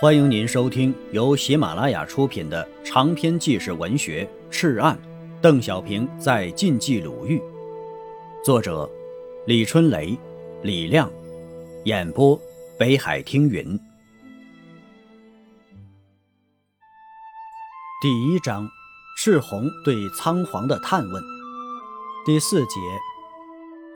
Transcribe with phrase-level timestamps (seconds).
[0.00, 4.96] 欢迎您收听由喜马拉雅出品的长篇纪实文学《赤案》，
[5.40, 7.42] 邓小平在晋冀鲁豫，
[8.44, 8.88] 作者
[9.44, 10.16] 李春雷、
[10.62, 11.10] 李亮，
[11.84, 12.40] 演播
[12.78, 13.76] 北海听云。
[18.00, 18.68] 第一章：
[19.16, 21.20] 赤红对仓皇的探问。
[22.24, 22.78] 第四节：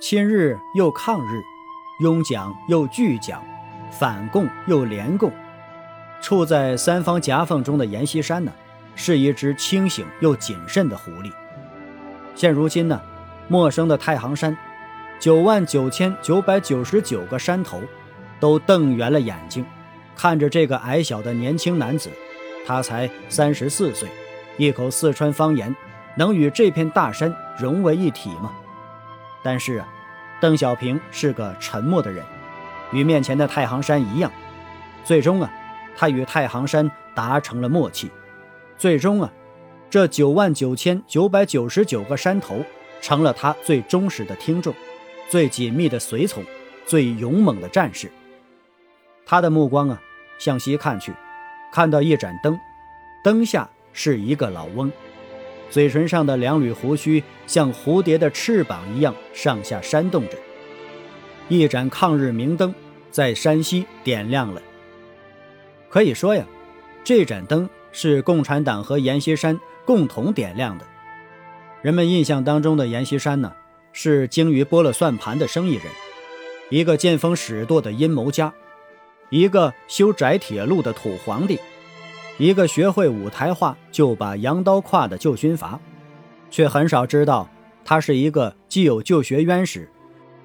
[0.01, 1.41] 亲日又抗日，
[2.01, 3.41] 拥蒋又拒蒋，
[3.93, 5.33] 反共又联共。
[6.23, 8.53] 处在三方夹缝中的阎锡山呢，
[8.95, 11.33] 是一只清醒又谨慎的狐狸。
[12.37, 12.99] 现如今呢，
[13.49, 14.57] 陌生的太行山，
[15.19, 17.83] 九万九千九百九十九个山头，
[18.39, 19.67] 都瞪圆了眼睛，
[20.17, 22.09] 看着这个矮小的年轻男子。
[22.65, 24.09] 他才三十四岁，
[24.57, 25.75] 一口四川方言，
[26.17, 28.53] 能与这片大山融为一体吗？
[29.43, 29.89] 但是啊，
[30.41, 32.25] 邓小平是个沉默的人，
[32.93, 34.31] 与面前的太行山一样，
[35.03, 35.53] 最终啊。
[35.97, 38.11] 他与太行山达成了默契，
[38.77, 39.33] 最终啊，
[39.91, 42.65] 这九万九千九百九十九个山头
[43.01, 44.75] 成了他最忠实的听众、
[45.29, 46.43] 最紧密的随从、
[46.87, 48.11] 最勇猛的战士。
[49.25, 50.01] 他的目光啊，
[50.39, 51.13] 向西看去，
[51.73, 52.59] 看到一盏灯，
[53.23, 54.91] 灯下是一个老翁，
[55.71, 60.37] 嘴唇上的两缕胡须像蝴蝶的翅膀一样上下扇动着。
[61.49, 62.75] 一盏抗日明灯
[63.11, 64.63] 在山西点亮了。
[65.93, 66.43] 可以说呀，
[67.05, 70.87] 这盏灯是共产党和阎锡山共同点亮的。
[71.83, 73.53] 人们印象当中的阎锡山呢，
[73.93, 75.85] 是精于拨了算盘的生意人，
[76.71, 78.55] 一个见风使舵的阴谋家，
[79.29, 81.61] 一个修窄铁路的土皇帝，
[82.39, 85.79] 一个学会舞台化就把洋刀挎的旧军阀，
[86.49, 87.47] 却很少知道
[87.85, 89.91] 他是一个既有旧学渊史，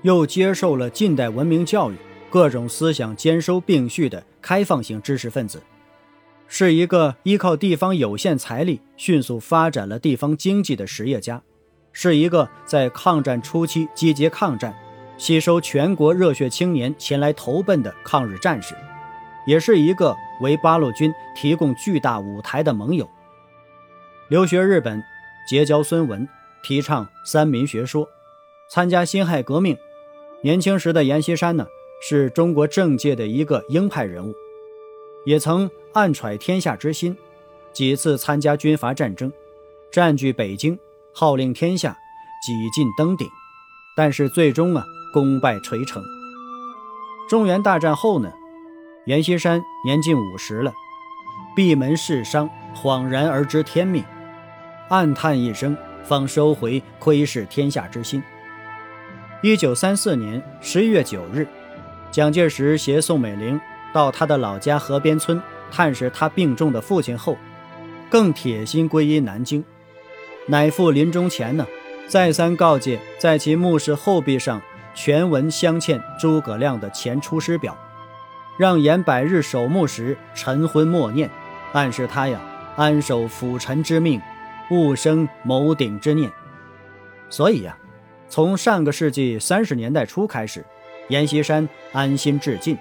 [0.01, 1.95] 又接受了近代文明教育。
[2.29, 5.61] 各种思想兼收并蓄的开放型知识分子，
[6.47, 11.41] 是一个依靠地方有限财力迅速发展了地方经济的实业家，
[11.91, 14.73] 是一个在抗战初期积极抗战、
[15.17, 18.73] 吸收全国热血青年前来投奔的抗日战士，
[19.45, 23.05] 也是一个为八路军提供巨大舞台的盟友。
[24.29, 25.03] 留学日本，
[25.49, 26.25] 结交孙文，
[26.63, 28.07] 提倡三民学说，
[28.69, 29.77] 参加辛亥革命。
[30.41, 31.67] 年轻时的阎锡山呢？
[31.99, 34.31] 是中国政界的一个鹰派人物，
[35.27, 37.13] 也曾暗揣天下之心，
[37.73, 39.29] 几次参加军阀战争，
[39.91, 40.79] 占据北京，
[41.13, 41.97] 号令天下，
[42.41, 43.27] 几近登顶，
[43.93, 46.01] 但是最终啊功败垂成。
[47.27, 48.31] 中原大战后呢，
[49.05, 50.73] 阎锡山年近五十了，
[51.53, 54.05] 闭门侍商，恍然而知天命，
[54.87, 58.23] 暗叹一声，方收回窥视天下之心。
[59.43, 61.45] 一九三四年十一月九日。
[62.09, 63.59] 蒋介石携宋美龄
[63.93, 67.37] 到他的老家河边村探视他病重的父亲后，
[68.09, 69.63] 更铁心归依南京。
[70.45, 71.65] 乃父临终前呢，
[72.07, 74.61] 再三告诫，在其墓室后壁上
[74.93, 77.77] 全文镶嵌诸葛亮的前出师表，
[78.57, 81.29] 让沿百日守墓时晨昏默念，
[81.73, 82.39] 暗示他呀
[82.75, 84.21] 安守辅臣之命，
[84.71, 86.31] 勿生谋鼎之念。
[87.29, 87.77] 所以呀，
[88.29, 90.63] 从上个世纪三十年代初开始。
[91.09, 92.77] 阎锡山安心致敬，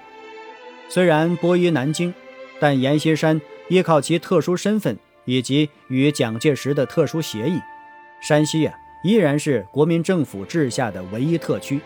[0.89, 2.13] 虽然拨依南京，
[2.59, 7.61] 但阎锡山依靠其特殊身份以及与蒋介石的特殊协议，
[8.21, 11.81] 山西呀依然是国民政府治下的唯一特区。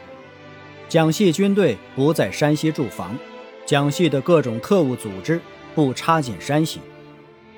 [0.89, 3.16] 蒋系军队不在山西驻防，
[3.65, 5.41] 蒋系的各种特务组织
[5.75, 6.81] 不插进山西。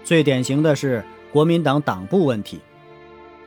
[0.04, 2.60] 最典型的是国民党党部问题，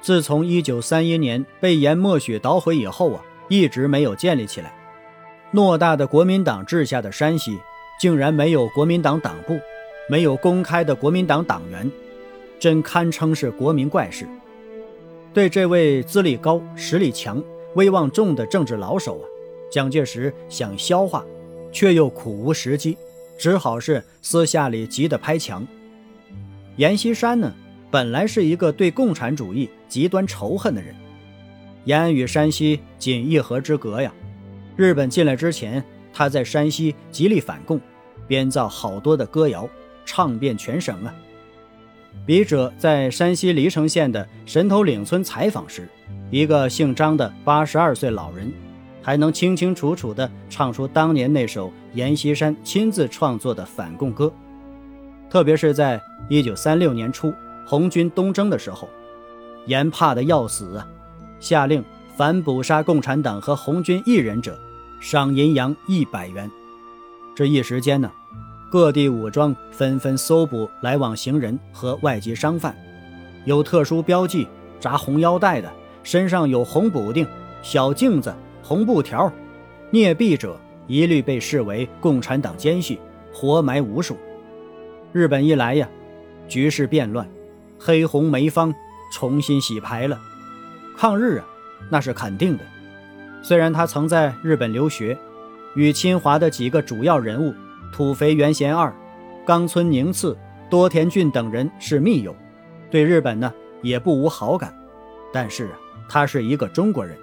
[0.02, 4.74] 自从1931年被阎默许捣毁以后啊，一直没有建立起来。
[5.54, 7.60] 偌大的国民党治下的山西，
[8.00, 9.60] 竟然没有国民党党部，
[10.10, 11.90] 没有公开的国民党党员，
[12.60, 14.28] 真堪称是国民怪事。
[15.34, 17.44] 对这位资历高、实力强、
[17.76, 19.26] 威望重的政治老手啊，
[19.72, 21.26] 蒋介石想消化，
[21.72, 22.98] 却又苦无时机，
[23.38, 25.68] 只好是私下里急得拍墙。
[26.78, 27.54] 阎锡山呢，
[27.92, 30.94] 本来是一个对共产主义极端仇恨的人，
[31.86, 34.14] 延安与山西仅一河之隔呀。
[34.76, 35.84] 日本进来之前，
[36.14, 37.80] 他在山西极力反共，
[38.28, 39.68] 编造好多的歌谣，
[40.06, 41.14] 唱遍全省啊。
[42.26, 45.90] 笔者在山西黎城县的神头岭村采访时，
[46.32, 48.52] 一个姓张的八十二岁老人，
[49.02, 54.32] 还能清清楚楚地唱出当年那首阎锡山亲自创作的反共歌。
[55.30, 57.34] 特别是在一九三六年初
[57.68, 58.88] 红军东征的时候，
[59.66, 60.88] 阎怕的要死啊，
[61.40, 61.84] 下令
[62.16, 64.60] 反捕杀共产党和红军一人者。
[65.02, 66.50] 赏银洋一百元，
[67.36, 68.10] 这一时间呢，
[68.72, 72.74] 各地武装纷纷搜捕来往行人和外籍商贩，
[73.44, 74.48] 有特殊标记、
[74.80, 75.70] 扎红腰带的，
[76.02, 77.28] 身上有红补丁、
[77.62, 78.34] 小镜子、
[78.64, 79.30] 红布条、
[79.92, 80.56] 镍币者，
[80.88, 82.98] 一律被视为共产党奸细，
[83.34, 84.16] 活埋无数。
[85.12, 85.90] 日本一来呀，
[86.48, 87.28] 局势变乱，
[87.78, 88.74] 黑红梅方
[89.12, 90.18] 重新洗牌了。
[90.96, 91.46] 抗日啊，
[91.90, 92.64] 那是肯定的。
[93.42, 95.18] 虽然他曾在日本留学，
[95.76, 97.54] 与侵华的几个主要人物
[97.94, 98.94] 土肥原贤二、
[99.46, 100.36] 冈村宁次、
[100.70, 102.36] 多田骏等人是密友，
[102.90, 104.74] 对日本呢也不无好感。
[105.32, 105.80] 但是啊，
[106.10, 107.16] 他是一个中国人，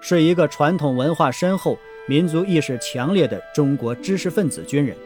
[0.00, 1.76] 是一个传统文化深厚、
[2.06, 4.96] 民族意识强烈的中国知识分子军人。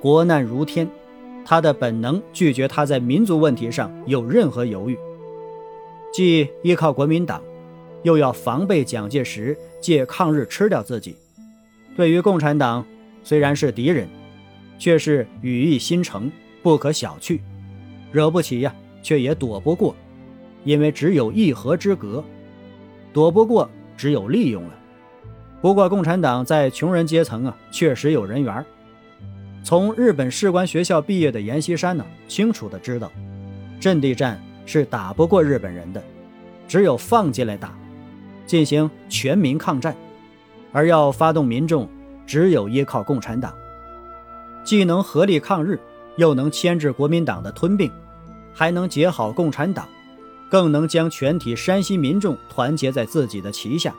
[0.00, 0.88] 国难如天，
[1.44, 4.98] 他的本能拒绝他在民族问题上有任何犹豫。
[6.12, 7.42] 既依靠国民党，
[8.02, 11.16] 又要防备蒋介石借抗日吃掉自己。
[11.96, 12.84] 对于共产党，
[13.22, 14.08] 虽然是敌人，
[14.78, 16.30] 却是羽翼新城，
[16.62, 17.40] 不可小觑。
[18.10, 19.94] 惹不起呀，却也躲不过，
[20.64, 22.24] 因为只有一河之隔，
[23.12, 24.74] 躲不过，只有利用了。
[25.60, 28.64] 不过，共产党在穷人阶层啊，确实有人缘。
[29.62, 33.10] 从日本士官学校毕业的阎锡山呢，清楚的知道，
[33.80, 34.40] 阵地战。
[34.64, 36.00] 是打不过日本人的，
[36.68, 37.76] 只有放进来打，
[38.46, 39.94] 进行全民抗战，
[40.72, 41.88] 而要发动民众，
[42.26, 43.54] 只有依靠共产党，
[44.64, 45.78] 既能合力抗日，
[46.16, 47.90] 又能牵制国民党的吞并，
[48.52, 49.86] 还能结好共产党，
[50.48, 53.94] 更能将全体山西民众团结在自己的旗下，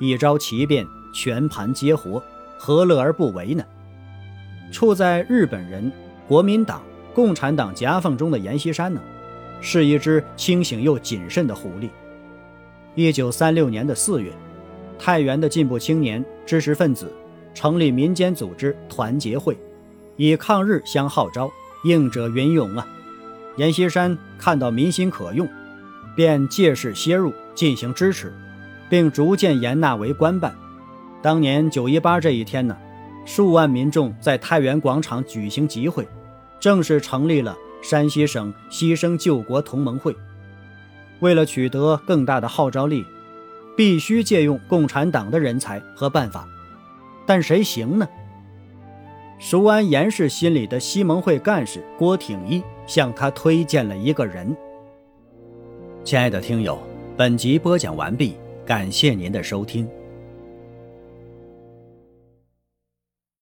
[0.00, 2.22] 一招奇变，全盘皆活，
[2.58, 3.64] 何乐而不为呢？
[4.70, 5.90] 处在日本人、
[6.26, 6.82] 国民党、
[7.14, 9.00] 共产党夹缝中的阎锡山呢？
[9.60, 11.88] 是一只清醒又谨慎的狐狸。
[12.94, 14.30] 一九三六年的四月，
[14.98, 17.12] 太原的进步青年知识分子
[17.54, 19.56] 成立民间组织团结会，
[20.16, 21.50] 以抗日相号召，
[21.84, 22.86] 应者云涌啊。
[23.56, 25.48] 阎锡山看到民心可用，
[26.16, 28.32] 便借势切入进行支持，
[28.88, 30.54] 并逐渐严纳为官办。
[31.22, 32.76] 当年九一八这一天呢，
[33.24, 36.06] 数万民众在太原广场举行集会，
[36.60, 37.56] 正式成立了。
[37.80, 40.12] 山西省牺牲救国同盟会，
[41.20, 43.06] 为了取得更大的号召力，
[43.78, 46.48] 必须借用共产党的人才和办法，
[47.24, 48.08] 但谁行呢？
[49.38, 54.56] 熟谙严氏心理的西盟会干事郭挺一向他推荐了一个人。
[56.02, 56.76] 亲爱的听友，
[57.16, 58.34] 本集播讲完毕，
[58.66, 59.88] 感谢您的收听。